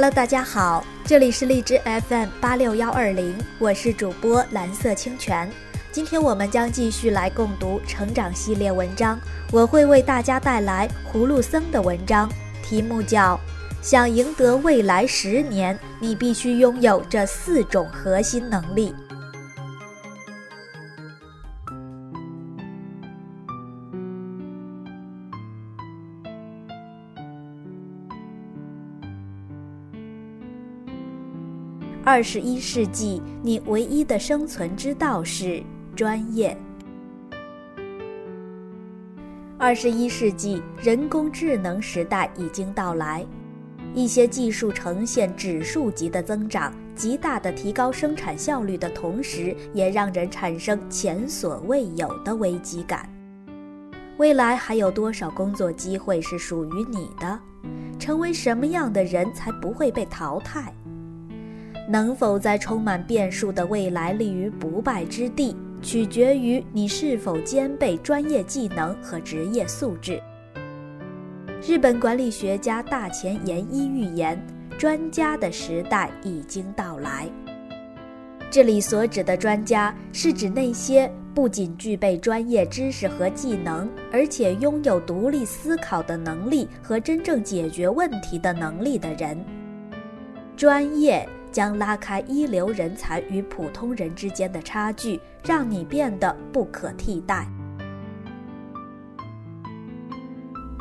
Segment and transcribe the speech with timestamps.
[0.00, 5.46] Hello，大家好，这里是荔枝 FM 八六幺二零，我是主播蓝色清泉。
[5.92, 9.20] 今天我们将继续来共读成长系列文章，
[9.52, 12.26] 我会为大家带来葫芦僧的文章，
[12.62, 13.38] 题目叫
[13.86, 18.94] 《想赢得未来十年，你必须拥有这四种核心能力》。
[32.12, 35.62] 二十一世纪，你唯一的生存之道是
[35.94, 36.58] 专业。
[39.56, 43.24] 二十一世纪，人工智能时代已经到来，
[43.94, 53.08] 一些技术呈现指数级的增长，极大的提高生产效率的同时，也让人产生前所未有的危机感。
[54.16, 57.38] 未来还有多少工作机会是属于你的？
[58.00, 60.74] 成为什么样的人才不会被淘汰？
[61.90, 70.22] 能否在充满变数的未来立于不败之地，取决于你是否兼备专业技能和职业素质。
[71.60, 74.40] 日本管理学家大前研一预言，
[74.78, 77.28] 专家的时代已经到来。
[78.52, 89.36] 这里所指的专家，是指那些不仅具备专业知识和技能，而且拥有独立思考的能力和真正解决问题的能力的人。
[90.56, 91.28] 专业。
[91.50, 97.46] 将拉开一流人才与普通人之间的差距，让你变得不可替代。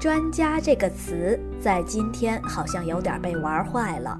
[0.00, 4.18] 专家这个词在今天好像有点被玩坏了。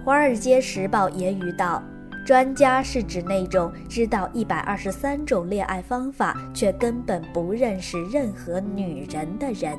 [0.04, 1.82] 《华尔街时报》也语道
[2.26, 9.78] ：“专家是指那种知道一百二十三种恋爱方法，却根本不认识任何女人的人。”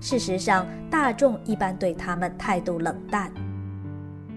[0.00, 3.32] 事实上，大众一般对他们态度冷淡。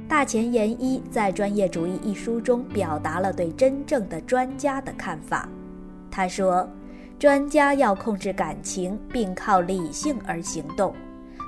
[0.08, 5.50] 大前研一在《专业主义》一书中表达了对真正的专家的看法。
[6.10, 6.68] 他说
[7.20, 10.96] ：“专家要控制感情，并靠理性而行动。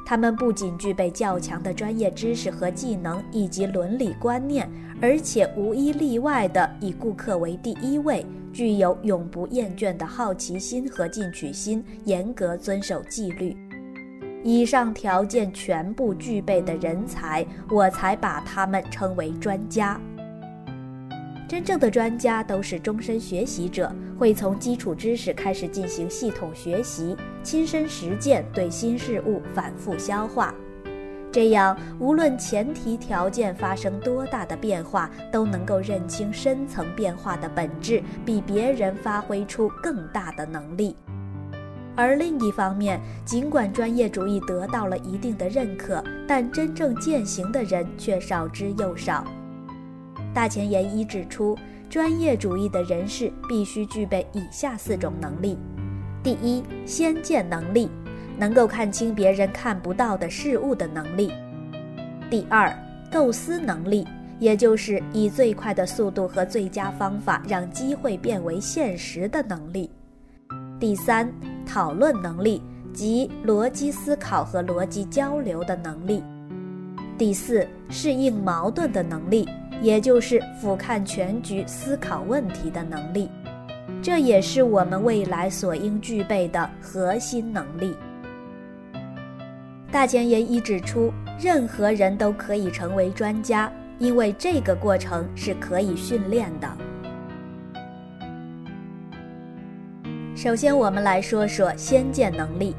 [0.05, 4.69] 他们不仅具备较强的专业知识和技能以及伦理观念，
[5.01, 13.55] 而且无一例外地以顾客为第一位，具有永不厌倦的好奇心和进取心，严格遵守纪律。”
[14.43, 19.99] 以上条件全部具备的人才，我才把他们称为专家。
[21.47, 30.53] 真正的专家都是终身学习者，会从基础知识开始进行系统学习，亲身实践，对新事物反复消化。
[31.31, 40.95] 这样，无论前提条件发生多大的变化，都能够认清深层变化的本质，比别人发挥出更大的能力。
[41.99, 49.25] 而另一方面，尽管专业主义得到了一定的认可，但真正践行的人却少之又少。
[50.33, 51.57] 大前研一指出，
[51.89, 55.57] 专业主义的人士必须具备以下四种能力：
[56.23, 57.89] 第一，先见能力，
[58.37, 61.29] 能够看清别人看不到的事物的能力；
[62.29, 62.73] 第二，
[63.11, 64.07] 构思能力，
[64.39, 69.89] 也就是以最快的速度和最佳方法让机会变为现实的能力；
[70.79, 71.29] 第三，
[71.71, 76.23] 讨论能力及逻辑思考和逻辑交流的能力。
[77.15, 79.47] 第四，适应矛盾的能力，
[79.79, 83.29] 也就是俯瞰全局、思考问题的能力。
[84.01, 87.95] 这也是我们未来所应具备的核心能力。
[89.91, 96.67] 大前研一指出，任何人都可以成为专家，因为这个过程是可以训练的。
[100.41, 102.73] 首先，我们来说说先见能力。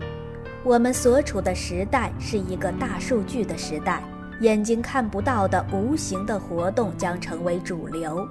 [0.65, 4.03] 我们所处的时代是一个大数据的时代，
[4.41, 8.27] 眼睛看不到的无形的活动将成为主流。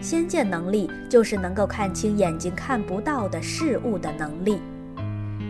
[0.00, 4.62] 先见能力就是能够看清眼睛看不到的事物的能力。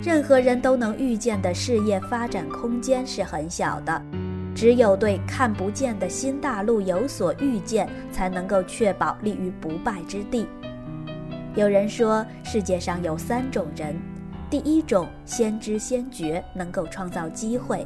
[0.02, 4.02] 任何人都能预见的事业发展空间是很小的，
[4.55, 10.46] 只有对看不见的新大陆有所预见，才能够确保立于不败之地。
[11.56, 13.97] 有人说，世界上有三种人：
[14.49, 17.85] 第一种先知先觉，能够创造机会；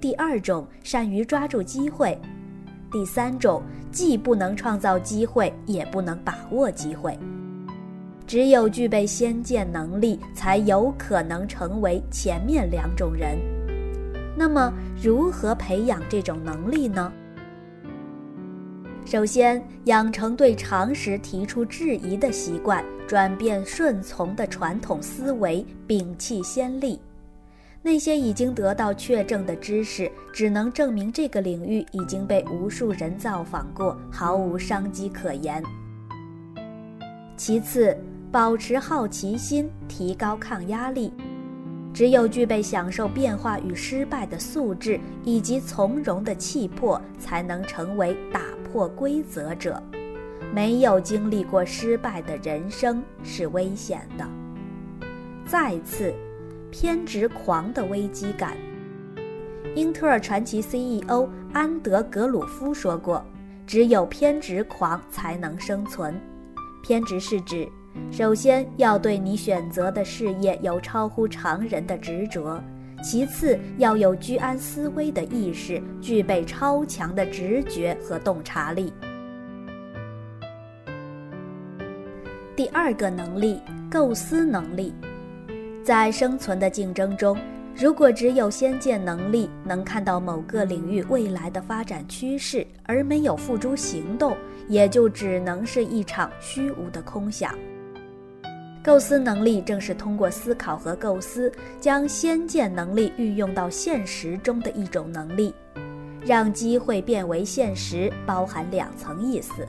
[0.00, 2.16] 第二种善于抓住机会；
[2.90, 3.62] 第三种
[3.92, 7.16] 既不能创造机会，也不能把握机会。
[8.26, 13.38] 只有具备先见能力，才有可能成为前面两种人。
[14.34, 17.12] 那么，如何培养这种能力呢？
[19.10, 27.00] 首先，养成对常识提出质疑的习惯，转变顺从的传统思维，摒弃先例。
[27.80, 35.62] 那些已经得到确证的知识，只能证明这个领域已经被无数人造访过，毫无商机可言。
[37.34, 37.96] 其次，
[38.30, 41.10] 保持好奇心，提高抗压力。
[41.92, 49.82] 只有具备享受变化与失败的素质，以及从容的气魄，才能成为打破规则者。
[50.54, 54.26] 没有经历过失败的人生是危险的。
[55.46, 56.14] 再次。
[56.70, 58.54] 偏执狂的危机感。
[59.74, 63.24] 英特尔传奇 CEO 安德格鲁夫说过
[63.66, 66.20] ：“只有偏执狂才能生存。
[66.82, 67.66] 偏执是指，
[68.10, 72.60] 首先要对你选择的事业有超乎常人的执着；
[73.02, 78.92] 其次要有居安思危的意识，具备超强的直觉和洞察力。”
[82.56, 84.92] 第二个能力，构思能力。
[85.84, 87.38] 在生存的竞争中，
[87.76, 94.36] 如果只有先见能力，能看到某个领域未来的发展趋势，而没有付诸行动，
[94.66, 97.54] 也就只能是一场虚无的空想。
[98.82, 105.54] 构思能力正是通过思考和构思，将先见能力运用到现实中的一种能力。
[106.24, 109.66] 让机会变为现实，包含两层意思：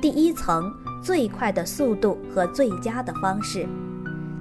[0.00, 0.72] 第一层，
[1.02, 3.66] 最快的速度和最佳的方式。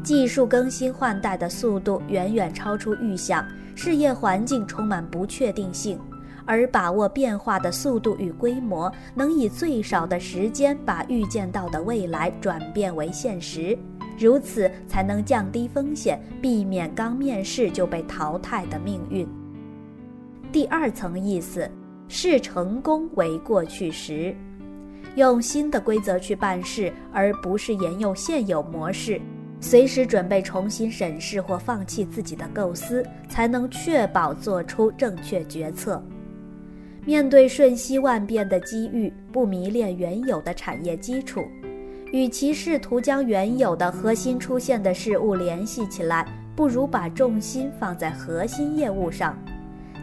[0.04, 3.46] 技术更新换代的速度远远超出预想，
[3.76, 6.00] 事业环境充满不确定性，
[6.48, 13.78] 而把握变化的速度与规模，能以最少的时间把预见到的未来转变为现实，
[14.18, 19.28] 如此才能降低风险，避免刚面试就被淘汰的命运。
[20.52, 21.70] 第二层意思，
[22.08, 24.34] 视成功为过去时，
[25.16, 29.20] 用新的规则去办事，而不是沿用现有模式。
[29.60, 36.02] 随时准备重新审视或放弃自己的构思，才能确保做出正确决策。
[37.08, 41.42] 面对瞬息万变的机遇，不迷恋原有的产业基础，
[42.12, 49.42] 与其试图将原有的核心出现的事物联系起来，不如把重心放在核心业务上。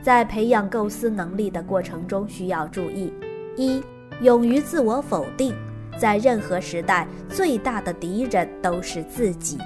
[0.03, 3.13] 在培养构思能力的过程中，需要注意：
[3.55, 3.83] 一、
[4.23, 5.55] 勇于自我否定。
[6.01, 9.59] 在任何时代，最大的敌人都是自己。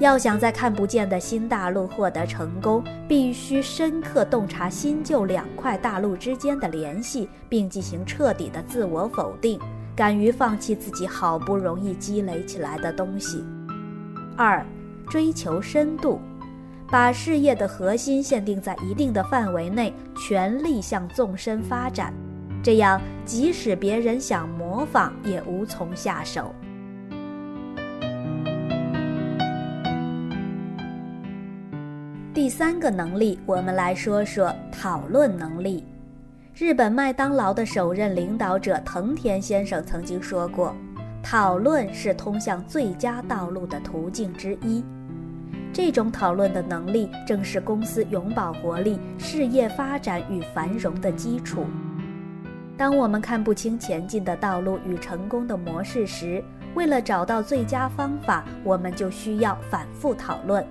[0.00, 9.58] 要想在看不见的新大陆获得成功，必须深刻洞察新旧两块大陆之间的联系，并进行彻底的自我否定，
[9.96, 13.44] 敢于放弃自己好不容易积累起来的东西。
[14.36, 14.64] 二，
[15.08, 16.20] 追求深度，
[16.88, 22.14] 把事业的核心限定在一定的范围内，全力向纵深发展。
[22.62, 26.54] 这样，即使别人想模仿，也无从下手。
[32.48, 35.84] 第三个能力，我们来说说讨论能力。
[36.54, 40.74] 日本麦当劳的首任领导者藤田先生曾经说过
[41.22, 44.82] ：“讨论是通向最佳道路的途径之一。”
[45.74, 51.66] 这种讨论的能力，正是公司永葆活力、事业发展与繁荣的基础。
[52.78, 56.42] 当我们看不清前进的道路与成功的模式时，
[56.74, 60.66] 为了找到最佳方法，我们就需要反复讨论。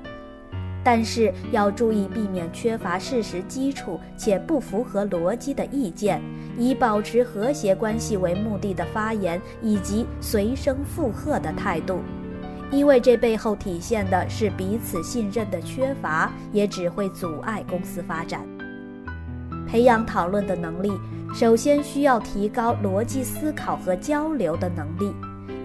[0.90, 6.22] 但是要注意避免缺乏事实基础且不符合逻辑的意见，
[6.58, 12.00] 以保持和谐关系为目的的发言以及随声附和的态度，
[12.72, 18.48] 因为这背后体现的是彼此信任的缺乏，也只会阻碍公司发展。
[19.68, 20.94] 培养讨论的能力。
[21.34, 25.14] 首先需要提高逻辑思考和交流的能力，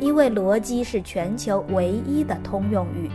[0.00, 3.08] 因为逻辑是全球唯一的通用语。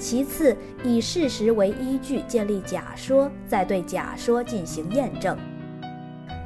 [0.00, 5.36] 其次，以事实为依据建立假说，再对假说进行验证。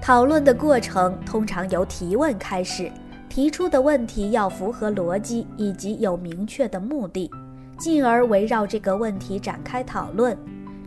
[0.02, 2.90] 讨论的过程通常由提问开始，
[3.28, 7.30] 提出的问题要符合逻辑以及有明确的目的，
[7.78, 10.37] 进而围绕这个问题展开讨论。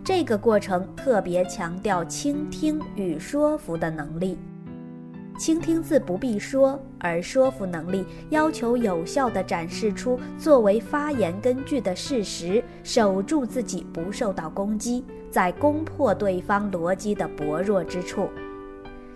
[0.04, 4.38] 这个过程特别强调倾听与说服的能力。
[5.38, 18.30] 倾听自不必说，而说服能力要求有效地展示出作为发言根据的事实，守住自己不受到攻击，在攻破对方逻辑的薄弱之处。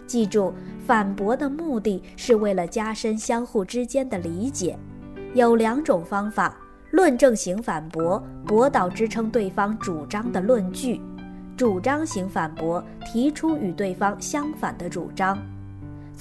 [0.05, 0.53] 记住，
[0.85, 4.77] 反驳的目的是为了加深相互之间的理解。
[5.33, 6.55] 有两种方法。
[6.91, 10.99] 论证型反驳，驳倒支撑对方主张的论据；
[11.55, 15.37] 主张型反驳，提出与对方相反的主张。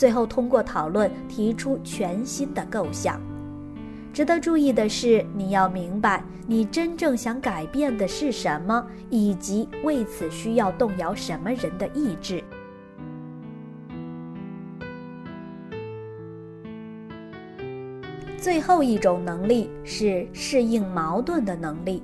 [0.01, 3.21] 最后通过讨论提出全新的构想。
[4.15, 12.43] 值得注意的是，你要明白你真正想改变的是什么，以及为此需要动摇什么人的意志。
[18.39, 22.03] 最后一种能力是适应矛盾的能力。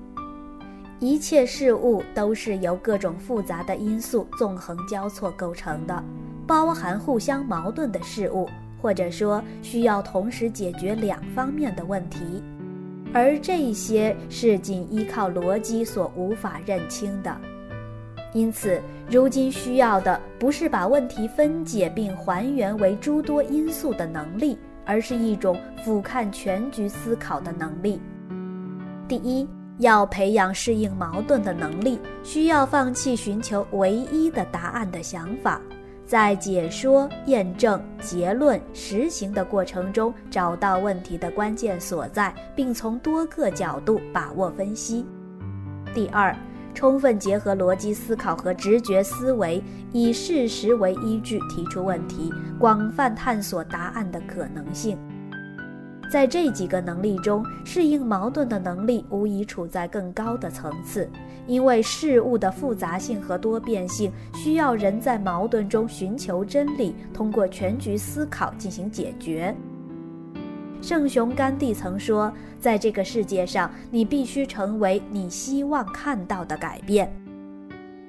[1.01, 6.05] 一切事物都是由各种复杂的因素纵横交错构成的，
[6.47, 8.49] 包含互相矛盾的事物。
[8.79, 12.21] 或者说，需要同时解决两方面的问题，
[13.13, 17.35] 而这些是仅依靠逻辑所无法认清的。
[18.33, 27.99] 因此，如今需要的不是把问题分解并还原为诸多因素的能力，而是一种俯瞰全局思考的能力。
[29.09, 29.49] 第一，
[29.79, 35.61] 要培养适应矛盾的能力，需要放弃寻求唯一的答案的想法。
[36.07, 45.05] 在解说、验证、结论、实行的过程中，找到问题的关键所在，并从多个角度把握分析。
[45.93, 46.35] 第二，
[46.73, 49.61] 充分结合逻辑思考和直觉思维，
[49.91, 54.97] 以事实为依据提出问题，广泛探索答案的可能性。
[56.11, 61.09] 在这几个能力中，适应矛盾的能力无疑处在更高的层次，
[61.47, 69.55] 因为事物的复杂性和多变性需要人在矛盾中寻求真理，通过全局思考进行解决。
[70.81, 77.13] 圣雄甘地曾说：“在这个世界上，你必须成为你希望看到的改变。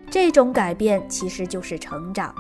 [0.10, 2.34] 这种改变其实就是成长。”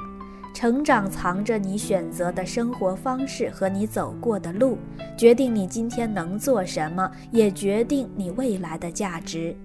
[0.57, 4.75] 成长藏着你选择的生活方式和你走过的路，
[5.15, 9.55] 决定你今天能做什么，也决定你未来的价值。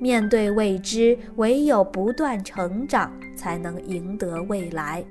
[0.00, 5.04] 面对未知，唯有不断成长，才能赢得未来。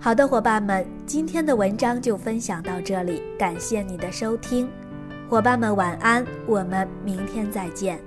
[0.00, 4.66] 好的，伙伴们，今天的文章就分享到这里，感谢你的收听。
[5.28, 7.98] 伙伴们晚安，我们明天再见。